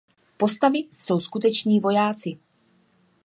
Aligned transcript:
Postavy 0.37 0.77
jsou 0.99 1.19
skuteční 1.19 1.79
vojáci. 1.79 2.39